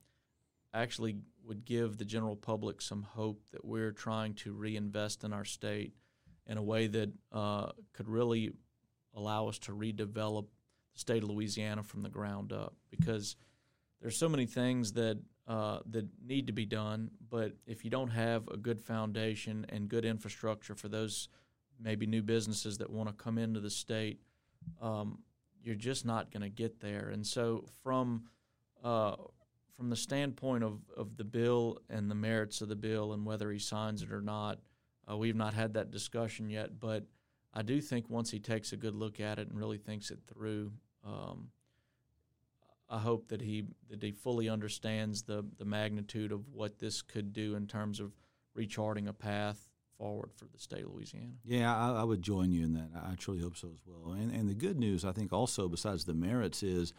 actually 0.72 1.16
would 1.44 1.66
give 1.66 1.98
the 1.98 2.06
general 2.06 2.36
public 2.36 2.80
some 2.80 3.02
hope 3.02 3.42
that 3.52 3.66
we're 3.66 3.92
trying 3.92 4.32
to 4.34 4.54
reinvest 4.54 5.24
in 5.24 5.34
our 5.34 5.44
state 5.44 5.92
in 6.46 6.56
a 6.56 6.62
way 6.62 6.86
that 6.86 7.10
uh, 7.32 7.72
could 7.92 8.08
really 8.08 8.52
allow 9.14 9.48
us 9.48 9.58
to 9.60 9.72
redevelop 9.72 10.46
the 10.92 10.98
state 10.98 11.22
of 11.22 11.30
Louisiana 11.30 11.82
from 11.82 12.02
the 12.02 12.08
ground 12.08 12.52
up 12.52 12.74
because 12.90 13.36
there's 14.00 14.16
so 14.16 14.28
many 14.28 14.46
things 14.46 14.92
that 14.92 15.18
uh, 15.48 15.80
that 15.90 16.06
need 16.24 16.46
to 16.46 16.52
be 16.52 16.64
done, 16.64 17.10
but 17.28 17.52
if 17.66 17.84
you 17.84 17.90
don't 17.90 18.10
have 18.10 18.46
a 18.48 18.56
good 18.56 18.80
foundation 18.80 19.66
and 19.70 19.88
good 19.88 20.04
infrastructure 20.04 20.74
for 20.74 20.88
those 20.88 21.28
maybe 21.80 22.06
new 22.06 22.22
businesses 22.22 22.78
that 22.78 22.88
want 22.88 23.08
to 23.08 23.14
come 23.14 23.38
into 23.38 23.58
the 23.58 23.70
state, 23.70 24.20
um, 24.80 25.18
you're 25.62 25.74
just 25.74 26.06
not 26.06 26.30
going 26.30 26.42
to 26.42 26.48
get 26.48 26.80
there. 26.80 27.08
And 27.08 27.26
so, 27.26 27.64
from 27.82 28.24
uh, 28.84 29.16
from 29.76 29.90
the 29.90 29.96
standpoint 29.96 30.62
of, 30.62 30.80
of 30.96 31.16
the 31.16 31.24
bill 31.24 31.78
and 31.88 32.10
the 32.10 32.14
merits 32.14 32.60
of 32.60 32.68
the 32.68 32.76
bill 32.76 33.12
and 33.12 33.24
whether 33.24 33.50
he 33.50 33.58
signs 33.58 34.02
it 34.02 34.12
or 34.12 34.20
not, 34.20 34.60
uh, 35.10 35.16
we've 35.16 35.36
not 35.36 35.54
had 35.54 35.74
that 35.74 35.90
discussion 35.90 36.50
yet. 36.50 36.78
But 36.78 37.06
I 37.54 37.62
do 37.62 37.80
think 37.80 38.08
once 38.08 38.30
he 38.30 38.38
takes 38.38 38.72
a 38.72 38.76
good 38.76 38.94
look 38.94 39.20
at 39.20 39.38
it 39.38 39.48
and 39.48 39.58
really 39.58 39.78
thinks 39.78 40.10
it 40.10 40.20
through, 40.26 40.72
um, 41.04 41.48
I 42.88 42.98
hope 42.98 43.28
that 43.28 43.40
he 43.40 43.64
that 43.90 44.02
he 44.02 44.12
fully 44.12 44.48
understands 44.48 45.22
the 45.22 45.44
the 45.58 45.64
magnitude 45.64 46.32
of 46.32 46.48
what 46.52 46.78
this 46.78 47.02
could 47.02 47.32
do 47.32 47.54
in 47.54 47.66
terms 47.66 48.00
of 48.00 48.12
recharting 48.54 49.08
a 49.08 49.12
path 49.12 49.68
forward 49.98 50.30
for 50.34 50.46
the 50.46 50.58
state 50.58 50.84
of 50.84 50.92
Louisiana. 50.92 51.32
Yeah, 51.44 51.74
I, 51.74 52.00
I 52.00 52.04
would 52.04 52.22
join 52.22 52.52
you 52.52 52.64
in 52.64 52.74
that. 52.74 52.90
I 52.94 53.14
truly 53.14 53.40
hope 53.40 53.56
so 53.56 53.68
as 53.68 53.80
well. 53.86 54.12
And 54.12 54.30
and 54.30 54.48
the 54.48 54.54
good 54.54 54.78
news, 54.78 55.04
I 55.04 55.12
think, 55.12 55.32
also 55.32 55.68
besides 55.68 56.04
the 56.04 56.14
merits 56.14 56.62
is. 56.62 56.92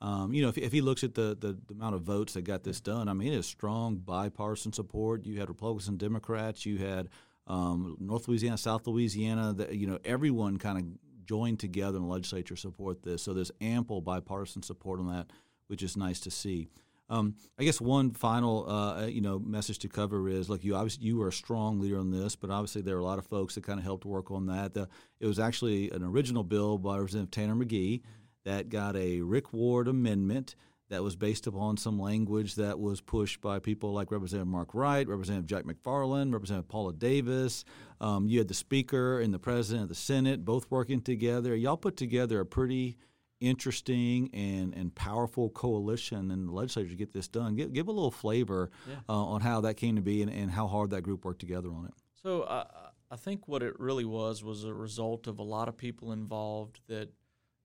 Um, 0.00 0.32
you 0.32 0.42
know, 0.42 0.48
if, 0.48 0.56
if 0.56 0.70
he 0.70 0.80
looks 0.80 1.02
at 1.02 1.14
the, 1.16 1.36
the, 1.40 1.58
the, 1.66 1.74
amount 1.74 1.96
of 1.96 2.02
votes 2.02 2.34
that 2.34 2.42
got 2.42 2.62
this 2.62 2.80
done, 2.80 3.08
I 3.08 3.14
mean, 3.14 3.32
it 3.32 3.36
is 3.36 3.46
strong 3.46 3.96
bipartisan 3.96 4.72
support. 4.72 5.26
You 5.26 5.40
had 5.40 5.48
Republicans 5.48 5.88
and 5.88 5.98
Democrats. 5.98 6.64
You 6.64 6.78
had 6.78 7.08
um, 7.48 7.96
North 7.98 8.28
Louisiana, 8.28 8.58
South 8.58 8.86
Louisiana, 8.86 9.54
the, 9.54 9.74
you 9.74 9.86
know, 9.86 9.98
everyone 10.04 10.58
kind 10.58 10.78
of 10.78 10.84
joined 11.26 11.58
together 11.58 11.96
in 11.96 12.02
the 12.02 12.08
legislature 12.08 12.54
to 12.54 12.60
support 12.60 13.02
this. 13.02 13.22
So 13.22 13.34
there's 13.34 13.50
ample 13.60 14.00
bipartisan 14.00 14.62
support 14.62 15.00
on 15.00 15.08
that, 15.08 15.30
which 15.66 15.82
is 15.82 15.96
nice 15.96 16.20
to 16.20 16.30
see. 16.30 16.68
Um, 17.10 17.36
I 17.58 17.64
guess 17.64 17.80
one 17.80 18.10
final, 18.10 18.68
uh, 18.70 19.06
you 19.06 19.22
know, 19.22 19.38
message 19.38 19.78
to 19.78 19.88
cover 19.88 20.28
is: 20.28 20.50
look, 20.50 20.62
you 20.62 20.76
obviously 20.76 21.06
you 21.06 21.16
were 21.16 21.28
a 21.28 21.32
strong 21.32 21.80
leader 21.80 21.98
on 21.98 22.10
this, 22.10 22.36
but 22.36 22.50
obviously 22.50 22.82
there 22.82 22.96
are 22.96 23.00
a 23.00 23.04
lot 23.04 23.18
of 23.18 23.26
folks 23.26 23.54
that 23.54 23.64
kind 23.64 23.78
of 23.78 23.84
helped 23.84 24.04
work 24.04 24.30
on 24.30 24.46
that. 24.46 24.74
The, 24.74 24.88
it 25.18 25.26
was 25.26 25.38
actually 25.38 25.90
an 25.90 26.02
original 26.02 26.44
bill 26.44 26.76
by 26.76 26.98
Representative 26.98 27.30
Tanner 27.30 27.54
Magee 27.54 28.02
that 28.44 28.68
got 28.68 28.94
a 28.94 29.22
Rick 29.22 29.54
Ward 29.54 29.88
amendment 29.88 30.54
that 30.88 31.02
was 31.02 31.16
based 31.16 31.46
upon 31.46 31.76
some 31.76 31.98
language 31.98 32.54
that 32.54 32.78
was 32.78 33.00
pushed 33.00 33.40
by 33.40 33.58
people 33.58 33.92
like 33.92 34.10
Representative 34.10 34.48
Mark 34.48 34.74
Wright, 34.74 35.06
Representative 35.06 35.46
Jack 35.46 35.64
McFarland, 35.64 36.32
Representative 36.32 36.68
Paula 36.68 36.92
Davis. 36.92 37.64
Um, 38.00 38.26
you 38.26 38.38
had 38.38 38.48
the 38.48 38.54
Speaker 38.54 39.20
and 39.20 39.32
the 39.32 39.38
President 39.38 39.82
of 39.82 39.88
the 39.88 39.94
Senate 39.94 40.44
both 40.44 40.70
working 40.70 41.00
together. 41.00 41.54
Y'all 41.54 41.76
put 41.76 41.96
together 41.96 42.40
a 42.40 42.46
pretty 42.46 42.96
interesting 43.40 44.30
and, 44.32 44.74
and 44.74 44.94
powerful 44.94 45.50
coalition 45.50 46.30
in 46.30 46.46
the 46.46 46.52
legislature 46.52 46.88
to 46.88 46.96
get 46.96 47.12
this 47.12 47.28
done. 47.28 47.54
Give, 47.54 47.72
give 47.72 47.88
a 47.88 47.92
little 47.92 48.10
flavor 48.10 48.70
yeah. 48.88 48.96
uh, 49.08 49.12
on 49.12 49.40
how 49.40 49.60
that 49.62 49.74
came 49.74 49.96
to 49.96 50.02
be 50.02 50.22
and, 50.22 50.32
and 50.32 50.50
how 50.50 50.66
hard 50.66 50.90
that 50.90 51.02
group 51.02 51.24
worked 51.24 51.40
together 51.40 51.68
on 51.68 51.84
it. 51.84 51.94
So 52.22 52.42
uh, 52.42 52.64
I 53.10 53.16
think 53.16 53.46
what 53.46 53.62
it 53.62 53.78
really 53.78 54.04
was 54.04 54.42
was 54.42 54.64
a 54.64 54.74
result 54.74 55.26
of 55.26 55.38
a 55.38 55.42
lot 55.42 55.68
of 55.68 55.76
people 55.76 56.12
involved 56.12 56.80
that 56.88 57.10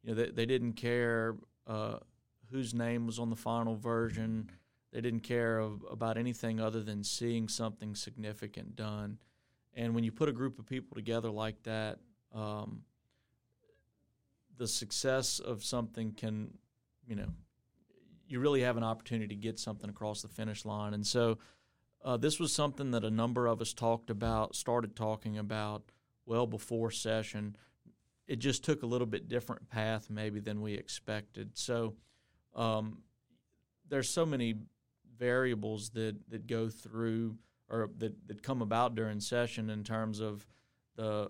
you 0.03 0.09
know 0.09 0.15
they, 0.15 0.29
they 0.29 0.45
didn't 0.45 0.73
care 0.73 1.35
uh, 1.65 1.97
whose 2.53 2.73
name 2.73 3.07
was 3.07 3.17
on 3.17 3.31
the 3.31 3.35
final 3.35 3.75
version. 3.75 4.49
They 4.91 5.01
didn't 5.01 5.21
care 5.21 5.57
of, 5.57 5.83
about 5.89 6.17
anything 6.17 6.59
other 6.59 6.83
than 6.83 7.03
seeing 7.03 7.47
something 7.47 7.95
significant 7.95 8.75
done. 8.75 9.17
And 9.73 9.95
when 9.95 10.03
you 10.03 10.11
put 10.11 10.29
a 10.29 10.31
group 10.31 10.59
of 10.59 10.67
people 10.67 10.95
together 10.95 11.31
like 11.31 11.63
that, 11.63 11.97
um, 12.33 12.83
the 14.55 14.67
success 14.67 15.39
of 15.39 15.63
something 15.63 16.11
can, 16.11 16.53
you 17.07 17.15
know, 17.15 17.29
you 18.27 18.39
really 18.39 18.61
have 18.61 18.77
an 18.77 18.83
opportunity 18.83 19.35
to 19.35 19.41
get 19.41 19.59
something 19.59 19.89
across 19.89 20.21
the 20.21 20.27
finish 20.27 20.63
line. 20.63 20.93
And 20.93 21.05
so, 21.05 21.39
uh, 22.05 22.17
this 22.17 22.39
was 22.39 22.53
something 22.53 22.91
that 22.91 23.03
a 23.03 23.09
number 23.09 23.47
of 23.47 23.61
us 23.61 23.73
talked 23.73 24.09
about, 24.09 24.55
started 24.55 24.95
talking 24.95 25.37
about 25.37 25.83
well 26.25 26.45
before 26.45 26.91
session. 26.91 27.55
It 28.27 28.37
just 28.37 28.63
took 28.63 28.83
a 28.83 28.85
little 28.85 29.07
bit 29.07 29.27
different 29.27 29.69
path 29.69 30.09
maybe 30.09 30.39
than 30.39 30.61
we 30.61 30.73
expected. 30.73 31.57
So 31.57 31.95
um, 32.55 32.99
there's 33.89 34.09
so 34.09 34.25
many 34.25 34.55
variables 35.17 35.89
that, 35.91 36.15
that 36.29 36.47
go 36.47 36.69
through 36.69 37.37
or 37.69 37.89
that, 37.97 38.27
that 38.27 38.43
come 38.43 38.61
about 38.61 38.95
during 38.95 39.19
session 39.19 39.69
in 39.69 39.83
terms 39.83 40.19
of 40.19 40.45
the 40.95 41.29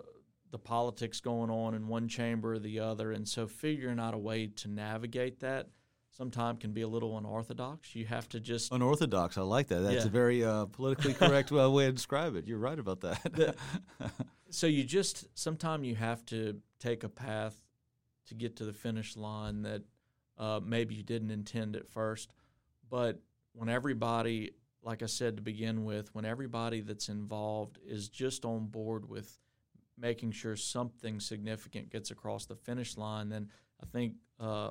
the 0.51 0.59
politics 0.59 1.19
going 1.19 1.49
on 1.49 1.73
in 1.73 1.87
one 1.87 2.07
chamber 2.07 2.53
or 2.53 2.59
the 2.59 2.79
other, 2.79 3.11
and 3.11 3.27
so 3.27 3.47
figuring 3.47 3.99
out 3.99 4.13
a 4.13 4.17
way 4.19 4.45
to 4.45 4.67
navigate 4.67 5.39
that 5.39 5.67
sometimes 6.15 6.59
can 6.59 6.71
be 6.73 6.81
a 6.81 6.87
little 6.87 7.17
unorthodox. 7.17 7.95
You 7.95 8.05
have 8.05 8.29
to 8.29 8.39
just 8.39 8.71
unorthodox. 8.71 9.37
I 9.37 9.41
like 9.41 9.67
that. 9.69 9.79
That's 9.79 10.03
yeah. 10.03 10.05
a 10.05 10.09
very 10.09 10.43
uh, 10.43 10.65
politically 10.65 11.13
correct 11.15 11.51
uh, 11.51 11.69
way 11.71 11.87
to 11.87 11.91
describe 11.91 12.35
it. 12.35 12.47
You're 12.47 12.59
right 12.59 12.77
about 12.77 13.01
that. 13.01 13.23
the, 13.23 13.55
so 14.49 14.67
you 14.67 14.83
just 14.83 15.25
sometimes 15.33 15.87
you 15.87 15.95
have 15.95 16.25
to 16.27 16.61
take 16.79 17.03
a 17.03 17.09
path 17.09 17.59
to 18.27 18.35
get 18.35 18.55
to 18.57 18.65
the 18.65 18.73
finish 18.73 19.17
line 19.17 19.63
that 19.63 19.81
uh, 20.37 20.59
maybe 20.63 20.95
you 20.95 21.03
didn't 21.03 21.31
intend 21.31 21.75
at 21.75 21.87
first. 21.87 22.31
But 22.89 23.19
when 23.53 23.69
everybody, 23.69 24.51
like 24.81 25.03
I 25.03 25.07
said 25.07 25.37
to 25.37 25.41
begin 25.41 25.85
with, 25.85 26.13
when 26.13 26.25
everybody 26.25 26.81
that's 26.81 27.09
involved 27.09 27.79
is 27.85 28.09
just 28.09 28.45
on 28.45 28.67
board 28.67 29.07
with 29.07 29.37
making 29.97 30.31
sure 30.31 30.55
something 30.55 31.19
significant 31.19 31.91
gets 31.91 32.11
across 32.11 32.45
the 32.45 32.55
finish 32.55 32.97
line, 32.97 33.29
then 33.29 33.49
I 33.81 33.85
think 33.85 34.13
uh, 34.39 34.69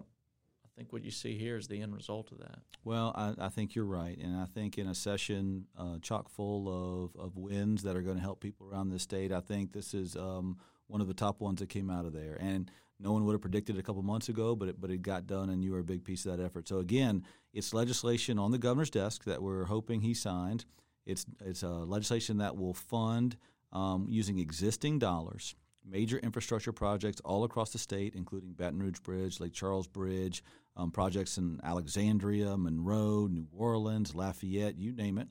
I 0.64 0.68
think 0.76 0.92
what 0.92 1.04
you 1.04 1.10
see 1.10 1.36
here 1.36 1.56
is 1.56 1.68
the 1.68 1.80
end 1.80 1.94
result 1.94 2.32
of 2.32 2.38
that. 2.38 2.58
Well, 2.84 3.12
I, 3.14 3.46
I 3.46 3.48
think 3.48 3.74
you're 3.74 3.84
right, 3.84 4.18
and 4.18 4.36
I 4.36 4.46
think 4.46 4.78
in 4.78 4.86
a 4.88 4.94
session 4.94 5.66
uh, 5.78 5.98
chock 6.00 6.28
full 6.28 6.68
of, 7.14 7.20
of 7.20 7.36
wins 7.36 7.82
that 7.82 7.94
are 7.94 8.02
going 8.02 8.16
to 8.16 8.22
help 8.22 8.40
people 8.40 8.66
around 8.66 8.88
the 8.88 8.98
state, 8.98 9.32
I 9.32 9.40
think 9.40 9.72
this 9.72 9.94
is 9.94 10.16
um, 10.16 10.58
one 10.86 11.00
of 11.00 11.08
the 11.08 11.14
top 11.14 11.40
ones 11.40 11.60
that 11.60 11.68
came 11.68 11.90
out 11.90 12.06
of 12.06 12.12
there. 12.12 12.36
And 12.40 12.70
no 13.02 13.12
one 13.12 13.24
would 13.24 13.32
have 13.32 13.40
predicted 13.40 13.78
a 13.78 13.82
couple 13.82 14.02
months 14.02 14.28
ago, 14.28 14.54
but 14.54 14.68
it, 14.68 14.80
but 14.80 14.90
it 14.90 15.02
got 15.02 15.26
done, 15.26 15.50
and 15.50 15.62
you 15.64 15.72
were 15.72 15.80
a 15.80 15.84
big 15.84 16.04
piece 16.04 16.24
of 16.24 16.36
that 16.36 16.44
effort. 16.44 16.68
So 16.68 16.78
again, 16.78 17.24
it's 17.52 17.74
legislation 17.74 18.38
on 18.38 18.50
the 18.50 18.58
governor's 18.58 18.90
desk 18.90 19.24
that 19.24 19.42
we're 19.42 19.64
hoping 19.64 20.00
he 20.00 20.14
signed. 20.14 20.64
It's 21.04 21.26
it's 21.44 21.62
a 21.62 21.68
legislation 21.68 22.38
that 22.38 22.56
will 22.56 22.74
fund 22.74 23.36
um, 23.72 24.06
using 24.08 24.38
existing 24.38 24.98
dollars 24.98 25.54
major 25.84 26.18
infrastructure 26.18 26.72
projects 26.72 27.20
all 27.24 27.44
across 27.44 27.70
the 27.70 27.78
state, 27.78 28.14
including 28.14 28.52
Baton 28.52 28.78
Rouge 28.78 29.00
Bridge, 29.00 29.40
Lake 29.40 29.52
Charles 29.52 29.86
Bridge, 29.86 30.42
um, 30.76 30.90
projects 30.90 31.38
in 31.38 31.60
Alexandria, 31.62 32.56
Monroe, 32.56 33.26
New 33.26 33.46
Orleans, 33.52 34.14
Lafayette, 34.14 34.78
you 34.78 34.92
name 34.92 35.18
it. 35.18 35.28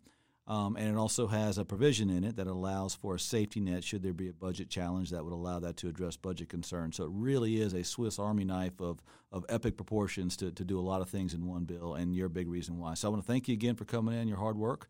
Um, 0.48 0.75
and 0.75 0.89
it 0.89 0.98
also 0.98 1.27
has 1.27 1.57
a 1.57 1.65
provision 1.65 2.10
in 2.10 2.24
it 2.24 2.36
that 2.36 2.48
allows 2.48 2.95
for 2.95 3.15
a 3.15 3.19
safety 3.19 3.60
net 3.60 3.83
should 3.83 4.01
there 4.01 4.13
be 4.13 4.27
a 4.27 4.33
budget 4.33 4.69
challenge 4.69 5.12
that 5.12 5.24
would 5.24 5.33
allow 5.33 5.60
that 5.60 5.77
to 5.77 5.88
address 5.88 6.17
budget 6.17 6.50
concerns. 6.50 6.98
So 6.98 7.05
it 7.05 7.12
really 7.13 7.62
is 7.62 7.74
a 7.74 7.83
Swiss 7.83 8.17
Army 8.17 8.43
knife 8.43 8.81
of, 8.81 9.01
of 9.31 9.45
epic 9.50 9.77
proportions 9.77 10.36
to, 10.38 10.51
to 10.51 10.65
do 10.65 10.79
a 10.79 10.81
lot 10.81 11.01
of 11.01 11.10
things 11.10 11.33
in 11.33 11.45
one 11.45 11.65
bill, 11.65 11.93
and 11.93 12.15
you're 12.15 12.27
a 12.27 12.29
big 12.29 12.48
reason 12.48 12.77
why. 12.77 12.95
So 12.95 13.07
I 13.07 13.12
want 13.12 13.24
to 13.24 13.31
thank 13.31 13.48
you 13.48 13.53
again 13.53 13.75
for 13.75 13.86
coming 13.86 14.19
in, 14.19 14.27
your 14.27 14.38
hard 14.38 14.57
work. 14.57 14.88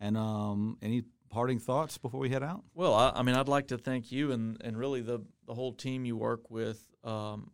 And 0.00 0.16
um, 0.16 0.78
any 0.82 1.04
parting 1.30 1.58
thoughts 1.58 1.98
before 1.98 2.20
we 2.20 2.30
head 2.30 2.42
out? 2.42 2.64
Well, 2.74 2.94
I, 2.94 3.10
I, 3.14 3.22
mean, 3.22 3.34
I'd 3.34 3.48
like 3.48 3.68
to 3.68 3.78
thank 3.78 4.10
you 4.10 4.32
and, 4.32 4.56
and 4.62 4.76
really 4.76 5.02
the, 5.02 5.20
the 5.46 5.54
whole 5.54 5.72
team 5.72 6.04
you 6.04 6.16
work 6.16 6.50
with. 6.50 6.80
Um, 7.04 7.50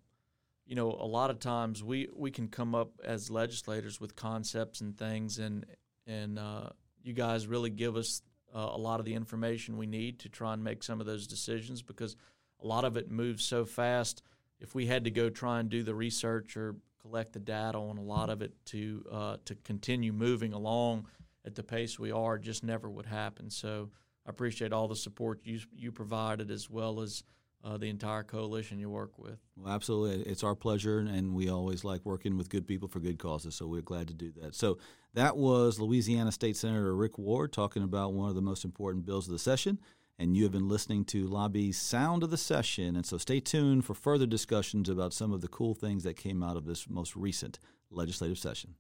you 0.67 0.77
know, 0.77 0.93
a 0.93 1.07
lot 1.07 1.31
of 1.31 1.41
times 1.41 1.83
we, 1.83 2.09
we 2.15 2.31
can 2.31 2.47
come 2.47 2.77
up 2.77 2.93
as 3.03 3.29
legislators 3.29 4.01
with 4.01 4.15
concepts 4.15 4.81
and 4.81 4.97
things, 4.97 5.41
and 5.41 5.67
and 6.07 6.39
uh, 6.39 6.71
you 7.03 7.13
guys 7.13 7.47
really 7.47 7.71
give 7.71 7.97
us 7.97 8.23
uh, 8.55 8.71
a 8.73 8.79
lot 8.79 9.01
of 9.01 9.07
the 9.07 9.15
information 9.15 9.77
we 9.77 9.87
need 9.87 10.19
to 10.21 10.29
try 10.29 10.53
and 10.53 10.63
make 10.63 10.83
some 10.83 11.01
of 11.01 11.07
those 11.07 11.27
decisions 11.27 11.83
because 11.83 12.17
a 12.63 12.67
lot 12.67 12.85
of 12.85 12.97
it 12.97 13.11
moves 13.11 13.45
so 13.45 13.65
fast. 13.65 14.23
If 14.59 14.75
we 14.75 14.87
had 14.87 15.05
to 15.05 15.11
go 15.11 15.31
try 15.31 15.61
and 15.61 15.69
do 15.69 15.83
the 15.83 15.95
research 15.95 16.57
or 16.57 16.77
collect 17.01 17.33
the 17.33 17.41
data 17.41 17.79
on 17.79 17.97
a 17.97 18.03
lot 18.03 18.29
of 18.29 18.43
it 18.43 18.53
to 18.67 19.05
uh, 19.11 19.37
to 19.47 19.55
continue 19.65 20.13
moving 20.13 20.53
along 20.53 21.07
at 21.47 21.55
the 21.55 21.63
pace 21.63 21.99
we 21.99 22.13
are 22.13 22.39
just 22.39 22.63
never 22.63 22.91
would 22.91 23.07
happen. 23.07 23.49
So 23.49 23.91
I 24.27 24.31
appreciate 24.31 24.73
all 24.73 24.89
the 24.89 24.97
support 24.97 25.41
you 25.45 25.61
you 25.75 25.93
provided 25.93 26.51
as 26.51 26.69
well 26.69 27.01
as 27.01 27.23
uh, 27.65 27.77
the 27.77 27.89
entire 27.89 28.23
coalition 28.23 28.79
you 28.79 28.89
work 28.89 29.19
with. 29.19 29.39
Well, 29.57 29.73
absolutely. 29.73 30.31
It's 30.31 30.43
our 30.45 30.55
pleasure, 30.55 30.99
and 30.99 31.35
we 31.35 31.49
always 31.49 31.85
like 31.85 32.05
working 32.05 32.37
with 32.37 32.49
good 32.49 32.67
people 32.67 32.89
for 32.89 33.01
good 33.01 33.19
causes, 33.19 33.55
so 33.55 33.67
we're 33.67 33.83
glad 33.83 34.09
to 34.09 34.15
do 34.15 34.33
that. 34.41 34.55
So 34.55 34.79
that 35.15 35.37
was 35.37 35.79
Louisiana 35.79 36.33
State 36.33 36.57
Senator 36.57 36.95
Rick 36.95 37.19
Ward 37.19 37.53
talking 37.53 37.83
about 37.83 38.13
one 38.13 38.29
of 38.29 38.35
the 38.35 38.43
most 38.43 38.65
important 38.65 39.05
bills 39.05 39.27
of 39.27 39.33
the 39.33 39.39
session, 39.39 39.79
and 40.19 40.37
you 40.37 40.43
have 40.45 40.53
been 40.53 40.69
listening 40.69 41.05
to 41.07 41.29
LABI's 41.29 41.79
Sound 41.79 42.23
of 42.23 42.31
the 42.31 42.37
Session, 42.37 42.97
and 42.97 43.05
so 43.05 43.19
stay 43.19 43.41
tuned 43.41 43.85
for 43.85 43.95
further 43.95 44.27
discussions 44.27 44.89
about 44.89 45.13
some 45.13 45.33
of 45.33 45.41
the 45.41 45.49
cool 45.49 45.75
things 45.75 46.03
that 46.05 46.17
came 46.17 46.43
out 46.43 46.57
of 46.57 46.65
this 46.67 46.89
most 46.89 47.17
recent 47.17 47.59
legislative 47.91 48.39
session. 48.39 48.75